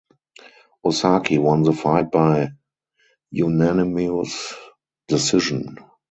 Osaki 0.83 1.37
won 1.37 1.61
the 1.61 1.73
fight 1.73 2.09
by 2.09 2.49
unanimous 3.29 4.51
decision. 5.07 5.77